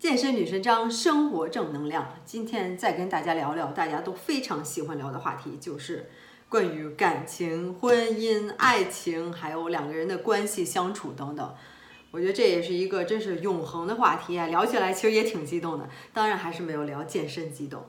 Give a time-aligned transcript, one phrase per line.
[0.00, 2.16] 健身女神张，生活正能量。
[2.24, 6.08] 今天再跟大家聊聊大家都非常喜欢聊的话题，就是
[6.48, 11.54] 关于感情、婚姻、爱情，还有两个人的关系相处等等。
[12.12, 15.86] 我觉得这也是一个真是永恒的话题啊，聊起来其实也挺激动的。
[16.14, 17.84] 当然还是没有聊健身激动。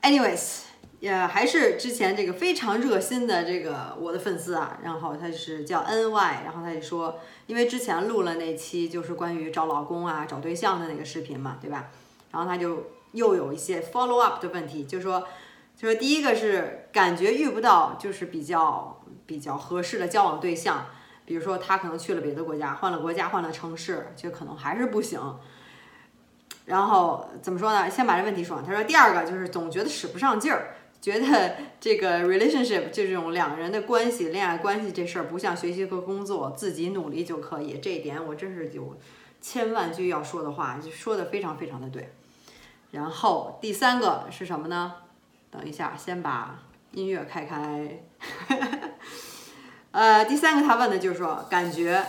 [0.00, 0.67] Anyways。
[1.00, 11.90] 也还是之前这个非常热心的这个我的粉丝啊，然后他是叫 N Y，然后他就说，因为之前录了那期就是关于找老公啊、找对象的那个视频嘛，对吧？
[12.32, 15.20] 然后他就又有一些 follow up 的问题，就说，
[15.76, 20.86] 就说第一个是感觉遇不到就是比较比较合适的交往对象，
[21.24, 25.20] 比如说他可能去了别的国家，换了国家，换了城市，就可能还是不行。
[26.64, 27.88] 然后怎么说呢？
[27.88, 28.64] 先把这问题说完。
[28.64, 30.74] 他说第二个就是总觉得使不上劲儿。
[31.00, 37.78] 觉得这个 relationship 就这种两人的关系、恋爱关系这事儿，不像学习和工作，自己努力就可以。
[37.78, 38.96] 这一点我真是有
[39.40, 42.12] 千万句要说的话，就说的非常非常的对。
[42.90, 44.94] 然后第三个是什么呢？
[45.50, 48.02] 等一下，先把音乐开开。
[49.92, 52.04] 呃，第三个他问的就是说，感觉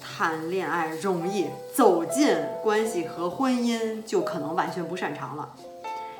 [0.00, 2.28] 谈恋爱容易，走进
[2.62, 5.54] 关系和婚姻就可能完全不擅长了。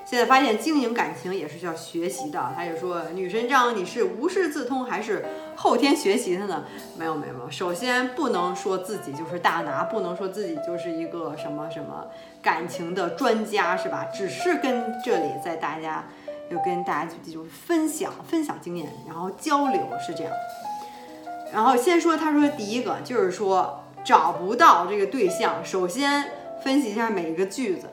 [0.08, 2.52] 现在发现经营感情也是需要学习的。
[2.54, 5.26] 他就说：“女神章，你是无师自通还是
[5.56, 6.64] 后天学习的呢？”
[6.96, 7.50] 没有没有没有。
[7.50, 12.06] 首先不能说自己就是大拿，不能说自己就是一个什么什么
[12.40, 14.06] 感情的专家，是吧？
[14.14, 16.04] 只是跟这里在大家，
[16.48, 20.32] 就跟大家就就分享分享经验，然后交流是这样。
[21.52, 26.30] 然后先说，他说第一个就是说找不到这个对象，首先
[26.62, 27.88] 分析一下每一个句子。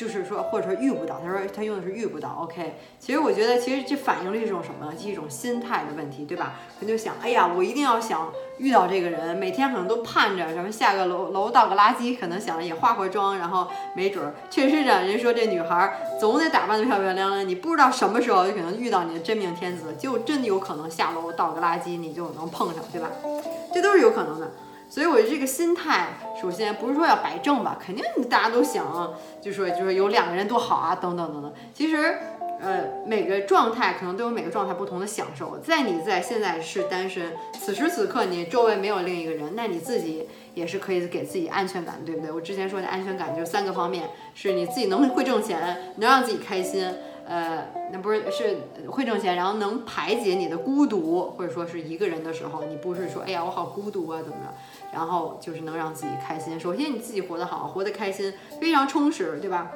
[0.00, 2.38] 就是说，或者说遇不到，他说他用的是遇不到。
[2.40, 4.98] OK，其实我觉得，其实这反映了一种什么呢？
[4.98, 6.54] 是一种心态的问题，对吧？
[6.80, 23.10] 他就想，哎呀，我一定要想遇到这个人，每天可能都盼着什么下个楼楼倒个垃圾，可能想也化化妆，然后没准儿确实的，人说这女孩总得打扮得漂漂亮亮，你不知道什么时候就可能遇到你的真命天子，就真有可能下楼倒个垃圾你就能碰上，对吧？
[23.74, 24.50] 这都是有可能的。
[24.90, 26.08] 所以，我这个心态，
[26.42, 31.52] 首先不是说要摆正吧，肯定大家都想，就说就说有两个人多好啊，等等等等。
[31.72, 32.18] 其实，
[32.60, 35.58] 呃，每个状态可能都有每个状态不同的享受。
[35.58, 42.32] 在你在现在是单身，此时此刻你周围没有另一个人，那你自己也是可以给自己安全感，对不对？
[42.32, 46.92] 我之前说的安全感就是三个方面：是你自己能会挣钱，能让自己开心。
[47.28, 48.56] 呃，那不是是
[48.88, 54.52] 会挣钱，然后能排解你的孤独，或者说是一个人的时候，你不是说哎呀我好孤独啊怎么着，
[54.92, 56.58] 然后就是能让自己开心。
[56.58, 59.70] 首先你自己活得好，活得开心，非常充实，对吧？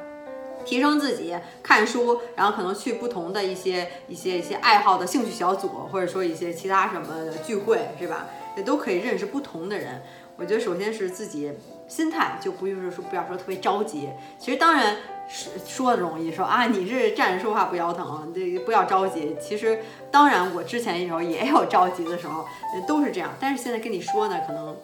[0.65, 8.27] 提升自己，看书，然后可能去不同的一些一些一些爱好的兴趣小组，或者说一些其他什么的聚会，是吧？
[8.57, 10.03] 也都可以认识不同的人。
[10.37, 11.53] 我觉得首先是自己
[11.87, 14.09] 心态，就不就是说不要说特别着急。
[14.39, 14.97] 其实当然。
[15.29, 19.37] 说说容易说啊，你是站着说话不腰疼，这不要着急。
[19.41, 19.81] 其实
[20.11, 22.45] 当然，我之前的时候也有着急的时候，
[22.87, 23.31] 都是这样。
[23.41, 24.77] 但是现在跟你说呢，可能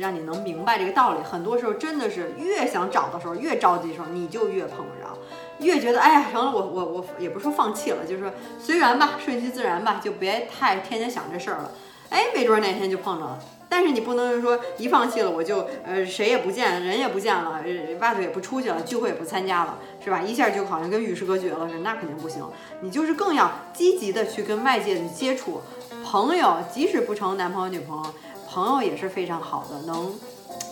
[0.00, 1.20] 让你能明白这个道理。
[1.22, 5.16] 很多时候真的是越想找的时候，越着急的时候，你就越碰不着，
[5.60, 11.70] 越觉得哎呀，成了我我我也不说放弃了，就是说随缘吧，顺其自然吧，就别太天天想这事儿了。
[12.10, 13.38] 哎，没准哪天就碰着了。
[13.68, 17.62] 但是你不能说一放弃了我就呃谁也不见人也不见了，
[18.00, 20.20] 外头也不出去了，聚会也不参加了，是吧？
[20.22, 22.42] 一下就好像跟与世隔绝了似的，那肯定不行。
[22.80, 25.60] 你就是更要积极的去跟外界的接触，
[26.04, 28.14] 朋友即使不成男朋友女朋友，
[28.48, 30.14] 朋友也是非常好的，能。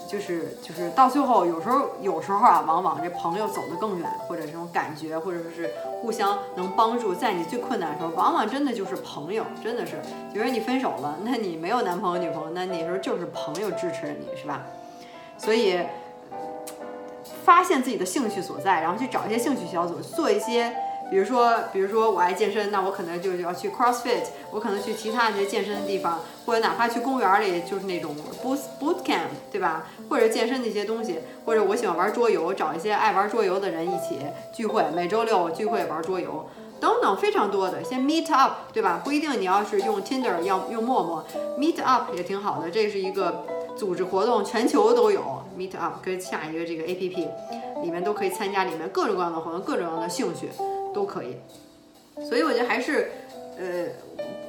[0.08, 9.96] 就是就是到最后，有时候有时候啊，往往这朋友走得更远，或者这种感觉，或者说是互相能帮助，在你最困难的时候，往往真的就是朋友，真的是。
[10.32, 14.62] 比如说你分手了，那你没有男朋友女朋友，那你时候就是朋友支持你，是吧？
[15.38, 15.80] 所以
[17.44, 20.74] 发现自己的兴趣所在，然后去找一些兴趣小组，做一些。
[21.10, 29.86] 比如说，比如说我爱健身，那我可能就要去 CrossFit，我可能去其他一些健身的地方，或者哪怕去公园里，就是那种 boot boot camp，对吧？
[30.10, 34.18] 或者健身的一些东西，或者我喜欢玩桌游，找一些爱玩桌游的人一起
[34.52, 36.44] 聚会，每周六聚会玩桌游，
[36.80, 39.00] 等等，非常多的，先 meet up，对吧？
[39.04, 41.24] 不一定你要是用 Tinder，要用陌陌
[41.56, 43.44] ，meet up 也挺好的，这是一个
[43.76, 45.22] 组织活动，全球都有
[45.56, 47.28] meet up，跟下一个这个 APP
[47.82, 50.48] 里面都可以参加，里面各种各样的活动，各种各样的兴趣。
[50.96, 51.36] 都可以，
[52.26, 53.10] 所以我觉得还是，
[53.58, 53.84] 呃，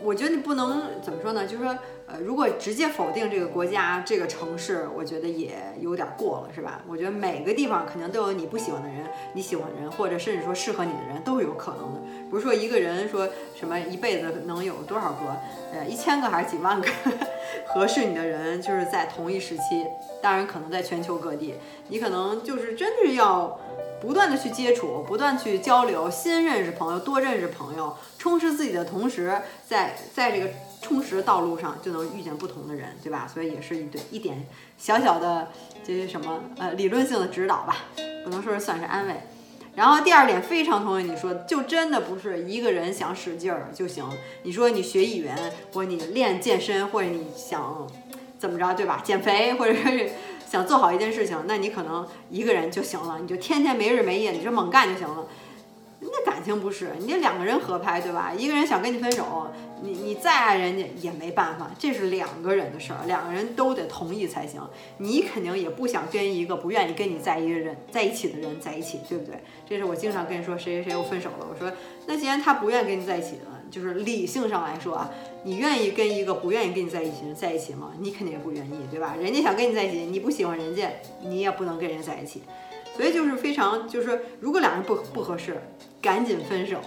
[0.01, 1.45] 我觉得你不能怎么说呢？
[1.45, 1.77] 就是说，
[2.07, 6.81] 呃，如果直接否定这个国家、这个城市，我觉得也有点过了，是吧？
[6.88, 11.99] 我觉得每个地方肯定都有你不喜欢的人，你喜欢的人，或者甚至说适合你的人，都是有可能的。
[12.29, 15.35] 不是说一个人说什么一辈子能有多少个，
[15.73, 16.88] 呃，一千个还是几万个
[17.67, 19.85] 合适你的人，就是在同一时期，
[20.21, 21.55] 当然可能在全球各地，
[21.89, 23.59] 你可能就是真的要
[24.01, 30.49] 不断的去接触，不断去交流，新认识朋友，多认识朋友，充实自己的同时，在在这个
[30.81, 33.27] 充实的道路上就能遇见不同的人，对吧？
[33.31, 34.47] 所以也是一对一点
[34.77, 35.49] 小小的
[35.83, 37.85] 这些什么呃理论性的指导吧，
[38.23, 39.15] 不能说是算是安慰。
[39.77, 44.03] 然后第二点非常同意你说，就真的不是一个人想使劲儿就行。
[44.41, 47.88] 你说你学语言，或者你练健身，或者你想
[48.39, 49.00] 怎么着，对吧？
[49.03, 50.09] 减肥，或者是
[50.50, 55.27] 想做好一件事情，那你可能一个人就行了，你就天天没日没夜，你就猛干就行了。
[55.99, 58.31] 那感情不是，你得两个人合拍，对吧？
[58.38, 59.47] 一个人想跟你分手，
[59.81, 64.61] 你你再爱人家也没办法，这是两个人的事儿，两个人都得同意才行。
[64.99, 69.41] 你肯定也不想跟一个不愿意跟你在一个人在一起的人在一起，对不对？
[69.67, 71.71] 这是我经常跟你说，谁谁谁又分手了，我说
[72.05, 75.09] 那既然他不愿意跟你在一起了，就是理性上来说啊，
[75.44, 77.91] 你愿意跟一个不愿意跟你在一起的人在一起吗？
[77.99, 79.15] 你肯定也不愿意，对吧？
[79.19, 80.88] 人家想跟你在一起，你不喜欢人家，
[81.21, 82.44] 你也不能跟人在一起。
[82.97, 85.61] 所以就是非常，就是说，如果两人不不合适，
[86.01, 86.77] 赶紧分手，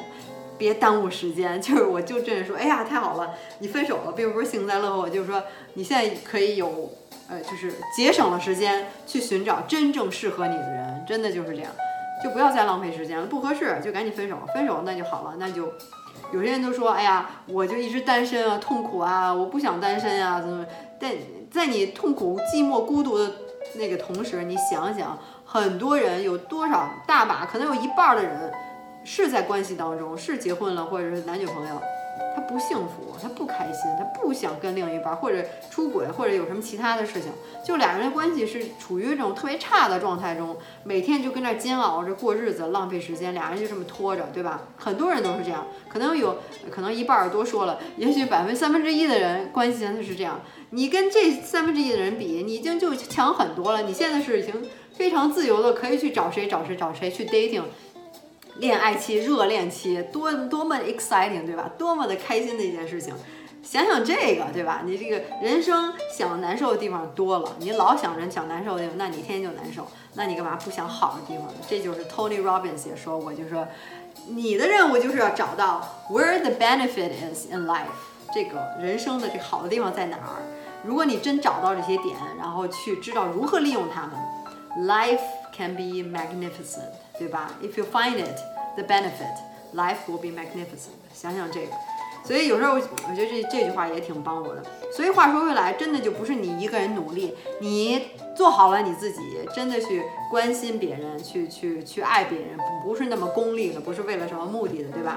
[0.59, 1.59] 别耽误时间。
[1.63, 5.41] 就是我就这样说，哎呀，太好了，你分手了，并不是幸灾乐祸，就是说
[5.75, 6.91] 你现在可以有，
[7.29, 11.71] 呃，就是节省了时间去寻找真正适合你的人，真的就是这样，
[12.25, 15.73] 就不要再浪费时间了，不合适就赶紧分手，分手那就好了，那就
[16.33, 20.67] 有些人都说，哎呀，我就一直单身啊，痛苦啊，我不想单身啊，怎么？
[20.99, 21.13] 但
[21.51, 23.33] 在你痛苦、寂寞、孤独的
[23.77, 25.17] 那个同时，你想想。
[25.53, 28.53] 很多人有多少大把，可能有一半的人
[29.03, 31.83] 是在关系当中，是结婚了或者是男女朋友，
[32.51, 37.31] 不幸福，他不开心，他不想跟另一半或者出轨或者有什么其他的事情，
[37.65, 44.63] 就俩人的关系是处于这种特别差的状态中，每天就跟那煎熬着过日子，浪费时间，俩人就这么拖着，对吧？
[44.77, 46.39] 很多人都是这样，可能有
[46.73, 54.55] 可能一半儿多说了，也许百分三分之一的人关系现在是这样，你跟这三分之一的人比，你已经就强很多了，你现在是已经。
[54.93, 57.63] 非常自由的，可以去找谁找谁找谁去 dating，
[58.61, 61.71] 恋爱期、热恋期，多多么 exciting，对吧？
[61.79, 63.15] 多么的开心的一件事情。
[63.63, 64.83] 想想这个，对吧？
[64.85, 69.87] 你这个人生想难受的地方多了，你老想着想难受的地方，那你天天就难受。
[70.15, 71.55] 那你干嘛不想好的地方呢？
[71.69, 73.67] 这就是 Tony Robbins 也说过，就说
[74.29, 77.87] 你的任务就是要找到 where the benefit is in life，
[78.35, 80.43] 这个人生的这好的地方在哪儿。
[80.83, 84.13] 如果你真找到这些点，然后去知道如何利用它们。
[84.87, 85.21] Life
[85.53, 88.39] can be magnificent，对吧？If you find it
[88.77, 89.37] the benefit,
[89.75, 90.99] life will be magnificent。
[91.13, 91.73] 想想这个，
[92.25, 94.63] 所以有时候我觉得这这句话也挺帮我的。
[94.93, 99.19] 所以话说回来，真的就不是你一个人努力，你做好了你自己，
[99.55, 105.17] 真的去关心别人，去去去爱别人，不是那么功利的，不是为了什么目的的，对吧？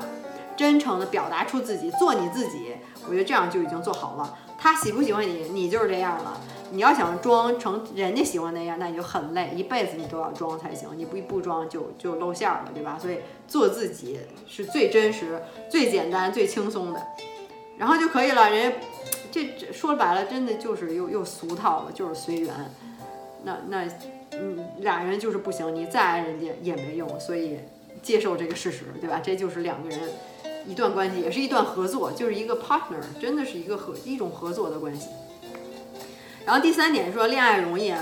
[0.55, 2.75] 真诚的表达出自己，做你自己，
[3.07, 4.37] 我觉得这样就已经做好了。
[4.57, 6.39] 他喜不喜欢你，你就是这样了。
[6.71, 10.89] 你要想装成人家喜欢那样，那你就很累，一辈子你都要装才行。
[10.95, 12.97] 你不不装就就露馅了，对吧？
[12.99, 17.01] 所以做自己是最真实、最简单、最轻松的，
[17.77, 18.49] 然后就可以了。
[18.49, 18.77] 人家
[19.31, 22.53] 这说白了，真的就是又又俗套了，就是随缘。
[23.43, 23.85] 那那
[24.31, 27.19] 嗯，俩人就是不行，你再爱人家也没用。
[27.19, 27.59] 所以
[28.01, 29.21] 接受这个事实，对吧？
[29.23, 29.99] 这就是两个人
[30.65, 35.09] 一段关系，也是一段合作，就是一个 partner，真的是一个合一种合作的关系。
[36.45, 37.99] 然后第三点说恋爱容易啊，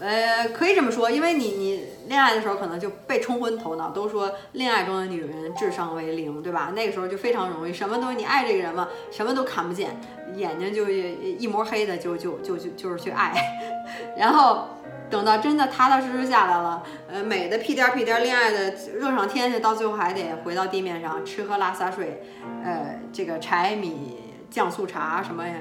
[0.00, 6.72] 呃，可以这么说，因为你你恋爱的时候可能就被冲昏头脑，都说恋爱中的女人智商为零，对吧？
[6.74, 10.00] 那个时候就非常容易，什么东西你爱这个人嘛，什么都看不见，
[10.34, 13.32] 眼睛就一抹黑的，就就就就就是去爱，
[14.18, 14.68] 然后
[15.10, 22.22] 等到真的踏踏实实下来了，呃，美的屁颠屁颠恋爱的热上天去，到最后还得回到地面上吃喝拉撒睡，
[22.64, 24.18] 呃，这个柴米
[24.50, 25.54] 酱醋茶什么呀？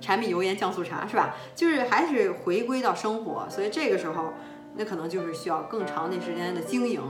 [0.00, 1.34] 柴米油盐酱醋茶是吧？
[1.54, 4.32] 就是还是回归到生活，所以这个时候
[4.76, 7.00] 那可能就是需要更长的时间的经营。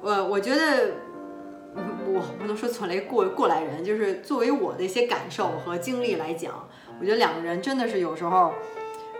[0.00, 0.92] 我我觉得
[1.74, 6.68] 我不能说存雷过过来人，就是作为我的一些感受和经历来讲，
[7.00, 8.54] 我觉得两个人真的是有时候，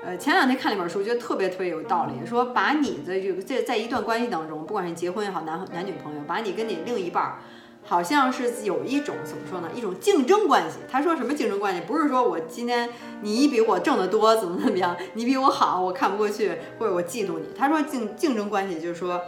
[0.04, 7.38] 呃，前两天看了一本书，觉得特别特别有道理，说把你的这个在在一段关系当中，不管是结婚也好，男男女朋友，把你跟你另一半儿。
[7.86, 9.68] 好像是有一种怎么说呢？
[9.74, 10.78] 一种竞争关系。
[10.90, 11.80] 他说什么竞争关系？
[11.86, 12.90] 不是说我今天
[13.22, 14.96] 你比我挣得多，怎么怎么样？
[15.14, 17.46] 你比我好，我看不过去，或者我嫉妒你。
[17.56, 19.20] 他说竞竞争关系就是说，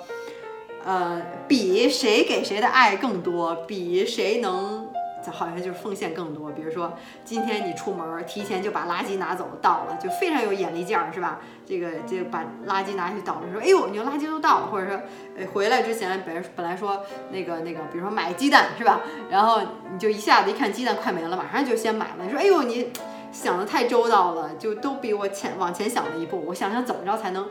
[0.85, 4.88] 呃，比谁给谁的爱更多，比谁能。
[5.31, 11.41] 好像就是奉献更多，比如说今天你出门提前就把垃圾拿走倒了，就非常有眼力劲儿，是吧？
[11.67, 15.01] 这个就把垃圾拿去倒了，说哎呦，你垃圾都倒了，或者说
[15.37, 19.01] 呃回来之前本本来说那个那个，比如说买鸡蛋是吧？
[19.31, 19.61] 然后
[19.93, 22.93] 你就一下子一看鸡蛋快没了，马上就先买了，你说哎呦你
[23.31, 26.43] 想的太周到了，就都比我前往前想了一步。
[26.47, 27.47] 我想想怎么着才能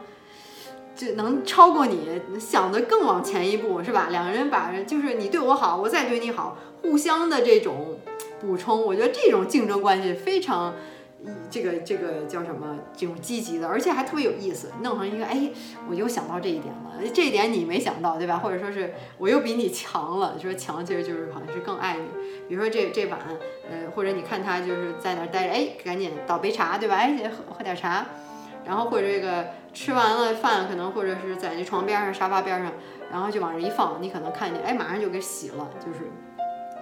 [0.97, 4.07] 就能超过你，想的更往前一步，是吧？
[4.09, 7.99] 两个人把就是你对我好，我再对你好，互相的这种
[8.41, 10.73] 补充，我觉得这种竞争关系非常。
[11.49, 12.77] 这个这个叫什么？
[12.95, 15.49] 这种积极的，而且还特别有意思，弄成一个哎，
[15.89, 18.37] 我又想到这一点了， 这一点你没想到，对吧？
[18.37, 22.05] 或者说是我又比你强了，说强其实就是好像是更爱你。
[22.47, 23.19] 比如说这这碗，
[23.69, 26.95] 呃，或者你看他就是在那儿待着，哎，赶紧倒杯茶，对吧？
[26.95, 28.05] 哎，喝喝点茶，
[28.63, 29.47] 然后或者这个
[29.79, 32.71] 吃完了饭，可能或者是在那床边上、沙发边上，
[33.11, 36.11] 然后就往这一放，你可能看见，哎，马上就给洗了，就是。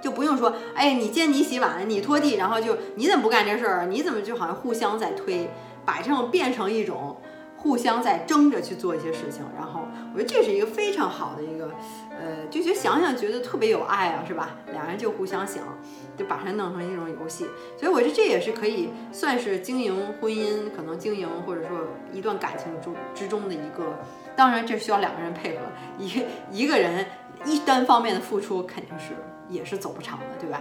[0.01, 3.85] 就不用说，哎，你见你洗碗，你拖地，然后就你怎么不干这事儿？
[3.87, 5.49] 你怎么就好像互相在推，
[5.83, 7.19] 把这种变成一种
[7.65, 9.43] 互相在争着去做一些事情。
[9.57, 11.71] 然后我觉得这是一个非常好的一个，
[12.11, 14.51] 呃，就觉得想想觉得特别有爱啊，是吧？
[14.71, 15.63] 两人就互相想，
[16.15, 17.47] 就把它弄成一种游戏。
[17.75, 23.97] 所以我觉得这也是可以算是经营婚姻，可能经营或者说一段感情中之中的一个。
[24.35, 25.61] 当然这需要两个人配合，
[25.97, 27.03] 一一个人
[27.45, 29.15] 一单方面的付出肯定是。
[29.47, 30.59] 也是走不长的，对吧？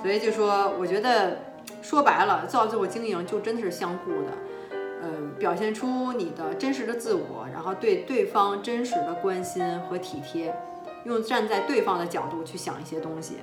[0.00, 1.42] 所以就说，我觉得
[1.82, 4.32] 说白了，造就经营就真的是相互的，
[5.04, 10.54] 嗯，表现出你的真实的自我，然后对对方真实的关心和体贴，
[11.04, 13.38] 用站在对方的角度去想一些东西，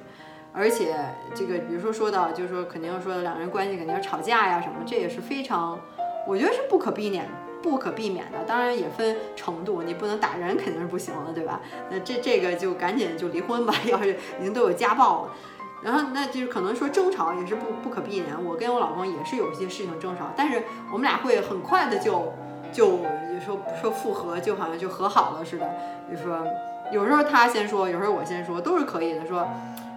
[0.52, 0.96] 而且
[1.36, 5.80] 这个比如说说到，就是说肯定说两人关系肯定要吵架呀什么，这也是非常，
[6.28, 7.30] 我觉得是不可避免。
[7.62, 11.62] 不可避免的，当然也分程度，你不能打人肯定是不行的，对吧？
[11.92, 15.34] 那这这个就赶紧就离婚吧， 要是已经都有家暴了，
[15.82, 18.36] 然后那就是可能说争吵也是不不可避免。
[18.44, 22.34] 我跟我老公也是有一些事情争吵，但是我们俩会很快的就
[22.72, 23.00] 就
[23.44, 25.70] 说说复合，就好像就和好了似的。
[26.12, 26.46] 就说
[26.92, 29.26] 有时候他先说，有时候我先说，都是可以的。
[29.26, 29.48] 说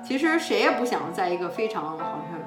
[0.03, 2.41] 其实谁也不想在一个非常好像。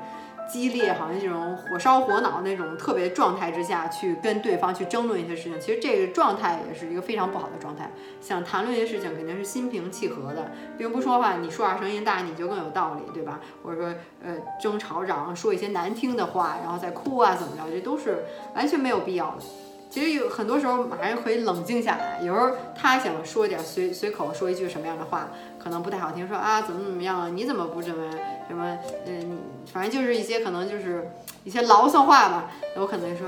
[0.48, 7.92] 激烈，好像这种火烧火脑那种特别状态之下去跟对方去争论一些事情，其实这个状态也是一个非常不好的状态。
[8.22, 13.40] 想谈论一些事情，肯定是心平气和的，并不说话，你说话声音大，你就更有道理，对吧？
[13.64, 18.24] 或者说，呃，争吵嚷，说一些难听的话，然后再哭啊，怎么着，这都是
[18.56, 19.44] 完全没有必要的。
[19.90, 22.20] 其实有很多时候还是可以冷静下来。
[22.22, 28.10] 有时候他想说点随随口说一句什么样的话，可能不太好听，说啊怎么怎么样，你怎么不这么
[28.48, 28.78] 什么？
[29.06, 29.40] 嗯，
[29.72, 31.10] 反正就是一些可能就是
[31.44, 32.52] 一些牢骚话吧。
[32.76, 33.28] 我可能说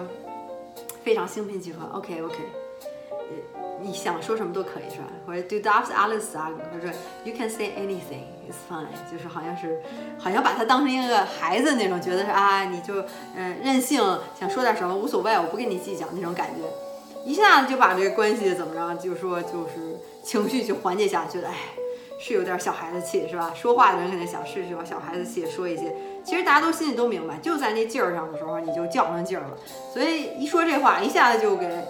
[1.03, 2.36] 非常心平气和，OK OK
[3.09, 3.59] 呃。
[3.81, 5.05] 你想说什么都可以是吧？
[5.25, 6.93] 或者 Do darfs Alice 啊或者
[7.24, 8.88] You can say anything, it's fine。
[9.09, 9.81] 就是好像是，
[10.17, 13.01] 好像把他当成一个孩子那种，觉得是啊，你就
[13.38, 14.03] 嗯任性，
[14.38, 16.65] 想说点什么无所谓，我不跟你计较那种感觉，
[17.24, 21.48] 一下子就把这个关系怎么着，就说就是情绪就缓解下去了。
[21.48, 21.55] 哎，
[22.19, 23.53] 是有点小孩子气是吧？
[23.55, 29.57] 说话的人肯定想是有小孩子气说一些，其实大家都心里都明白，就在那劲儿上的时候你就较上劲儿了，
[29.93, 31.83] 所以一说这话一下子就给。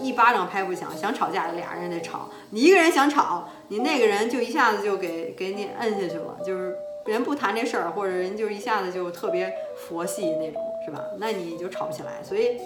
[0.00, 11.02] 一巴掌拍不响，想吵架俩人得吵，你一个人想吵，你那个人就一下子就给给你摁下去了，就是人不谈这事儿，或者人就一下子就特别佛系那种，是吧？
[11.18, 12.22] 那你就吵不起来。
[12.22, 12.56] 所以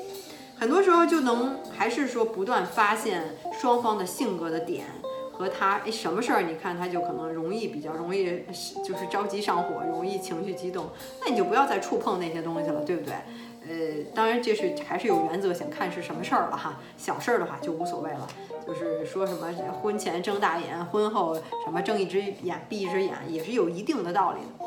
[0.59, 4.85] 很多时候就能还是说不断发现双方的性格的点
[5.33, 8.45] 和他哎什么事儿，你看他就可能容易比较容易
[8.85, 10.91] 就是着急上火，容易情绪激动，
[11.25, 13.15] 那你就不要再触碰那些东西了，对不对？
[13.65, 16.81] 呃，当然这是还是有原则，想看是什么事儿了哈。
[16.97, 18.27] 小事儿的话就无所谓了，
[18.67, 21.35] 就是说什么婚前睁大眼，婚后
[21.65, 24.67] 什么睁一只眼闭一只眼，也是有一定的道理的。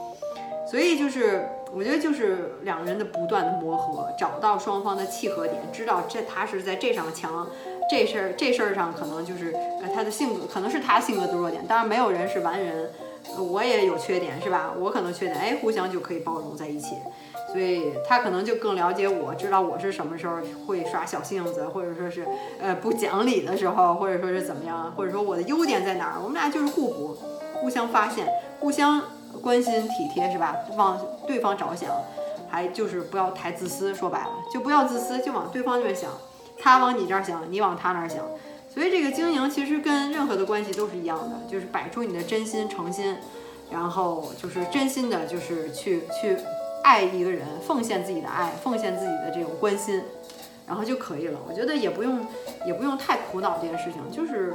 [0.65, 7.45] 所以就是我觉得就是两个人的不断的磨合，找到双方的契合点，知道这他是在这上强，
[7.89, 11.65] 这事儿这事儿上可能就是呃他的性格可能是他性格的弱点。
[11.67, 12.89] 当然没有人是完人，
[13.37, 14.73] 我也有缺点是吧？
[14.79, 16.95] 我可能缺点，哎，互相就可以包容在一起。
[17.51, 20.37] 所以他可能就更了解我，知道我是什么时候
[20.67, 22.25] 会耍小性子，或者说是
[22.59, 27.17] 呃不讲理的时候，或者说是怎么样，或者说我的优点在哪儿，我们俩就是互补，
[27.53, 28.27] 互相发现，
[28.59, 29.01] 互相
[29.41, 30.53] 关心体贴，是吧？
[30.75, 31.89] 往对方着想，
[32.49, 36.11] 还就是不要太自私，说白了就不要自私，就往对方那边想，
[36.57, 38.19] 他往你这儿想，你往他那儿想。
[38.73, 43.17] 所以这个经营其实跟任何的关系都是一样的，就是摆出你的真心诚心，
[43.71, 46.37] 然后就是真心的，就是去去。
[46.83, 50.03] 爱一个人，奉献自己的爱，奉献自己的这种关心，
[50.67, 51.39] 然后就可以了。
[51.49, 52.23] 我觉得也不用，
[52.63, 54.53] 也不用太苦恼这件事情，就是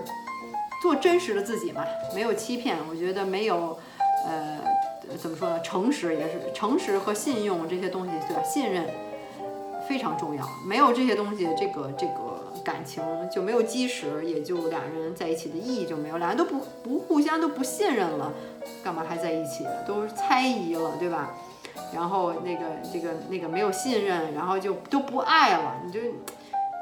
[0.81, 1.83] 做真实的自己嘛，
[2.15, 2.77] 没有欺骗。
[2.89, 3.77] 我觉得没有，
[4.25, 4.61] 呃，
[5.19, 5.61] 怎么说呢？
[5.61, 8.43] 诚实也是，诚实和信用这些东西，对吧？
[8.45, 8.87] 信任
[9.91, 16.19] 非常重要，没有这些东西，这个这个感情就没有基石，也就两人在一起的意义就没有。
[16.19, 18.33] 两人都不不互相都不信任了，
[18.85, 19.67] 干嘛还在一起？
[19.85, 21.35] 都猜疑了，对吧？
[21.93, 25.99] 然后那个这个那个没有信任，然后就都不爱了，你就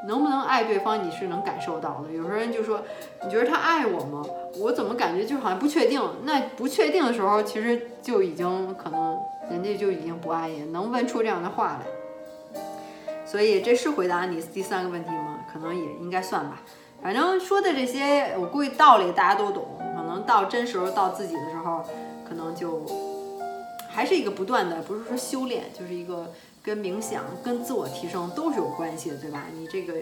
[0.06, 2.12] 能不能爱对方，你是能感受到的。
[2.12, 2.82] 有时候人就说，
[3.24, 4.22] 你觉得他爱我吗？
[4.60, 5.98] 我怎么感觉就好像不确定？
[6.24, 9.18] 那不确定的时候，其实就已经可能
[9.50, 11.97] 人家就已经不爱你，能问出这样的话来。
[13.30, 15.40] 所以这是回答你第三个问题吗？
[15.52, 16.62] 可能也应该算吧。
[17.02, 19.78] 反正说的这些，我估计道理大家都懂。
[19.78, 21.84] 可能到真时候到自己的时候，
[22.26, 22.86] 可能就
[23.90, 26.32] 还是一个不断的，不是说修炼，就是一个
[26.62, 29.44] 跟冥想、跟自我提升都是有关系的，对吧？
[29.54, 29.94] 你这个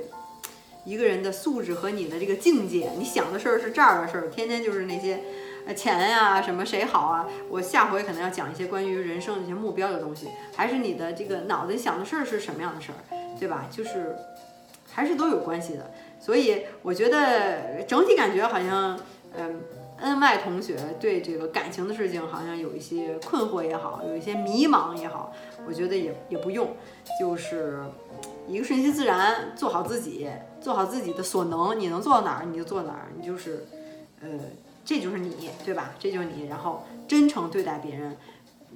[0.85, 5.21] 一个人的素质和你的这个境界，你想的事儿是这儿的事儿，天天就是那些
[5.75, 7.26] 钱呀、什么谁好啊。
[7.49, 12.99] 我下回可能要讲一些关于人生的一些目标的东西，还是你的这个脑子里想的事儿是什么样的事儿，
[13.38, 13.66] 对吧？
[13.70, 14.16] 就是
[14.92, 15.90] 还是都有关系的。
[16.18, 18.99] 所以我觉得整体感觉好像，
[19.37, 19.61] 嗯，
[19.99, 25.32] 恩爱同学对这个感情的事情好像有一些困惑也好，有一些迷茫也好，
[25.66, 26.75] 我觉得也也不用，
[27.20, 27.78] 就是
[28.49, 30.28] 一个顺其自然，做好自己，
[30.61, 33.66] 做好自己的所能，你能做到哪儿你就做哪儿，你就是，
[34.23, 34.28] 呃，
[34.87, 35.93] 这就是你，对吧？
[35.99, 38.16] 这就是你，然后真诚对待别人。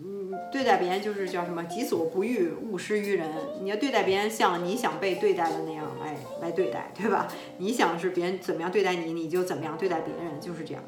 [0.02, 3.28] 嗯，对待别人就是叫什么“己所不欲，勿施于人”。
[3.62, 7.28] 你要对待别人像你想被对待的那样来来对待，对吧？
[7.58, 10.82] 你想是别人怎么样对待你，你就怎么样对待别人，就是这样。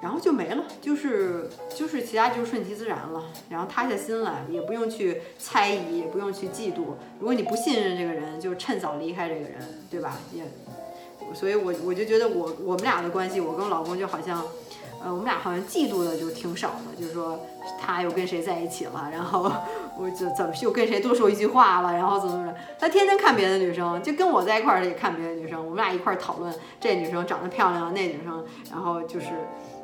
[0.00, 6.94] 然后就没了，就是就是其他就顺其自然了，然后塌下心来，也不用去猜疑，也不用去嫉妒。
[7.18, 9.58] 如果你不信任这个人，就趁早离开这个人，
[9.90, 10.20] 对吧？
[10.32, 10.44] 也，
[11.34, 14.42] 所以我我就觉得我我们俩的关系，我跟我老公就好像。
[15.04, 17.38] 呃，我们俩好像嫉妒的就挺少的，就是说
[17.78, 19.52] 他又跟谁在一起了，然后
[19.96, 22.52] 我就怎么又跟谁多说一句话了，然后怎么怎么。
[22.78, 29.26] 他天天看别的女生，就跟我在一块儿也看别的女生，我们俩一块儿讨论这女生长得漂亮，那女生，然后就是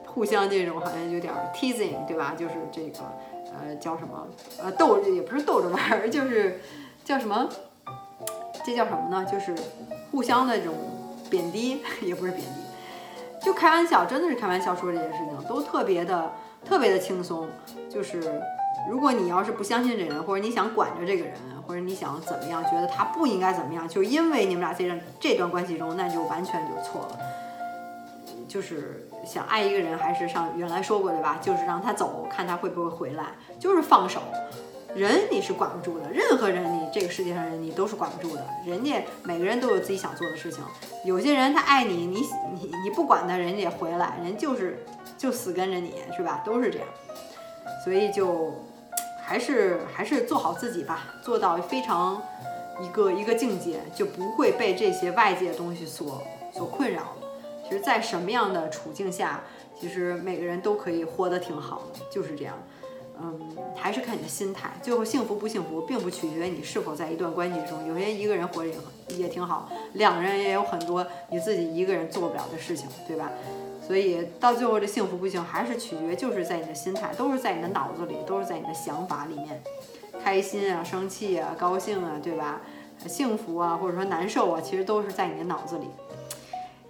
[0.06, 2.34] 互相这种好像有点 teasing，对吧？
[2.36, 2.98] 就是这个
[3.52, 4.26] 呃叫什么
[4.60, 6.58] 呃逗也不是逗着玩儿，就是
[7.04, 7.46] 叫什么
[8.64, 9.24] 这叫什么呢？
[9.30, 9.54] 就是
[10.10, 10.74] 互相的这种
[11.32, 13.44] 贬低， 也不是贬低。
[13.44, 16.30] 就开玩笑，真的是开玩笑说这件事情，都特别的
[16.64, 17.48] 特别的轻松。
[17.90, 18.40] 就是
[18.88, 21.34] 如果你要是不相信这人，或者你想管着这个人，
[21.66, 27.18] 或者你想怎么样，觉得他不应该怎么样，就因为你们俩这这段关系中，那就完全就错了。
[28.46, 31.38] 就是想爱一个人，还是上原来说过对吧？
[31.42, 33.24] 就是让他走，看他会不会回来，
[33.58, 34.20] 就是放手。
[34.94, 38.46] 人你是管不住的，任何人你这个世界上人你都是管不住的。
[38.66, 40.62] 人家每个人都有自己想做的事情，
[41.04, 42.20] 有些人他爱你，你
[42.52, 44.84] 你你不管他，人家也回来，人就是
[45.16, 46.42] 就死跟着你是吧？
[46.44, 46.88] 都是这样，
[47.82, 48.52] 所以就
[49.24, 52.22] 还是还是做好自己吧，做到非常
[52.82, 57.16] 一个一个境界，就不会被这些外界的东西所所困扰了。
[57.64, 59.40] 其实，在什么样的处境下，
[59.80, 62.54] 其实每个人都可以活得挺好的，就是这样。
[63.22, 64.70] 嗯，还是看你的心态。
[64.82, 67.86] 最后幸福不幸福，并不取决于你是否在一段关系中。
[67.86, 73.30] 有些一个人活着也也挺好，两个人也有很多你自己一个人做不了的事情，对吧？
[73.86, 79.62] 所以到最后这幸福不幸还是取决，就是在你的心态，都是在你的脑子里，都是在你的想法里面。
[80.22, 82.60] 开心啊，生气啊，高兴啊，对吧？
[83.06, 85.86] 幸福啊，或者说难受啊，其实都是在你的脑子里。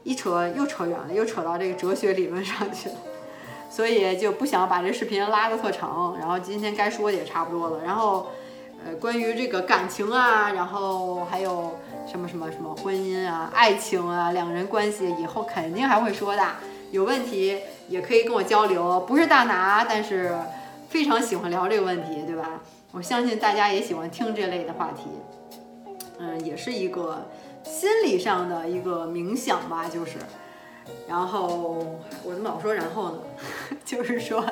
[0.05, 2.95] 一扯又扯远了，又扯到这个哲学理论上去了。
[3.75, 7.81] 所以就不想把这视频拉得特长，然后今天该说的也差不多了。
[7.83, 8.27] 然后，
[8.85, 16.47] 呃，关于这个感情啊，然后还有什么什么什么婚姻啊、爱情啊、两人关系，以后肯定还会说的。
[16.91, 17.59] 有问题
[17.89, 20.37] 也可以跟我交流，不是大拿，但是
[20.91, 22.61] 非常喜欢聊这个问题，对吧？
[22.93, 25.05] 我相信大家也喜欢听这类的话题。
[26.19, 27.27] 嗯，也是一个
[27.65, 30.19] 心理上的一个冥想吧，就是。
[31.09, 31.47] 然后
[32.25, 33.19] 我怎么老说然后呢？
[33.85, 34.45] 就是说，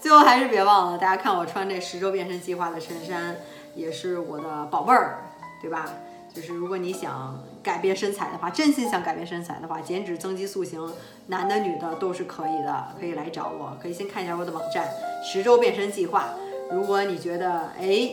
[0.00, 3.36] 最后还是别忘了，大家看我穿这十周变身计划的衬衫，
[3.74, 5.18] 也是我的宝贝儿，
[5.60, 5.86] 对吧？
[6.32, 10.92] 就是如果你想改变身材的话，真心想改变身材的话，减脂增肌塑形，
[11.26, 14.88] 男的女的都是可以的，可以来找我，可以先看一下我的网站
[15.24, 16.26] 十周变身计划。
[16.70, 18.10] 如果你觉得哎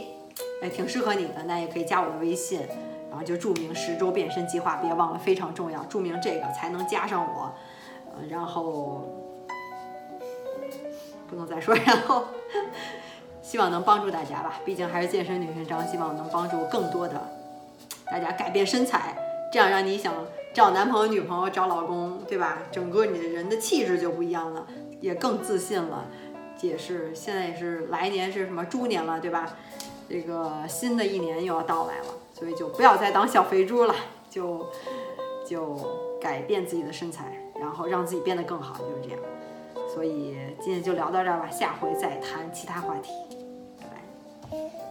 [0.63, 2.61] 哎挺适合你的，那也可以加我的微信。
[3.15, 7.53] 然后就注明十周变身计划，别忘了非常重要，注明这个才能加上我。
[8.13, 9.03] 呃，然后
[11.29, 12.25] 不能再说， 然后
[13.41, 17.21] 希望能帮助大家吧，毕竟还是健身女神张，希望能帮助更多的
[18.11, 19.15] 大家改变身材，
[19.49, 20.13] 这样让你想
[20.53, 22.63] 找男朋友、女朋友、找老公，对吧？
[22.69, 24.67] 整个你的人的气质就不一样了，
[24.99, 26.05] 也更自信了。
[26.61, 29.55] 也是现在也是来年是什么猪年了，对吧？
[30.09, 32.05] 这个新的一年又要到来了。
[32.37, 33.95] 所以就不要再当小肥猪了，
[34.29, 34.67] 就
[35.47, 35.79] 就
[36.19, 39.19] 改变自己的身材，然后让自己变得更好，就是这样。
[39.87, 43.13] 所以今天就聊到这儿吧，下回再谈其他话题。
[43.79, 44.84] 拜拜。